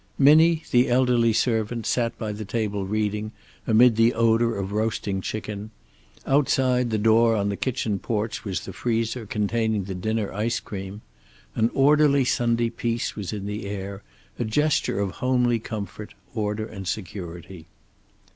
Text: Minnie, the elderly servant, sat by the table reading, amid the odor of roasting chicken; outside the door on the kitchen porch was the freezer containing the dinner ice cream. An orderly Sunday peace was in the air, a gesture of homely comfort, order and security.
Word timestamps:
Minnie, 0.17 0.63
the 0.71 0.89
elderly 0.89 1.31
servant, 1.31 1.85
sat 1.85 2.17
by 2.17 2.31
the 2.31 2.43
table 2.43 2.87
reading, 2.87 3.33
amid 3.67 3.97
the 3.97 4.15
odor 4.15 4.57
of 4.57 4.71
roasting 4.71 5.21
chicken; 5.21 5.69
outside 6.25 6.89
the 6.89 6.97
door 6.97 7.35
on 7.35 7.49
the 7.49 7.55
kitchen 7.55 7.99
porch 7.99 8.43
was 8.43 8.61
the 8.61 8.73
freezer 8.73 9.27
containing 9.27 9.83
the 9.83 9.93
dinner 9.93 10.33
ice 10.33 10.59
cream. 10.59 11.01
An 11.53 11.69
orderly 11.75 12.25
Sunday 12.25 12.71
peace 12.71 13.15
was 13.15 13.31
in 13.31 13.45
the 13.45 13.67
air, 13.67 14.01
a 14.39 14.43
gesture 14.43 14.99
of 14.99 15.11
homely 15.21 15.59
comfort, 15.59 16.15
order 16.33 16.65
and 16.65 16.87
security. 16.87 17.67